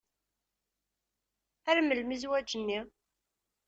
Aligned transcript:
Ar 1.69 1.77
melmi 1.81 2.15
zzwaǧ-nni? 2.21 2.79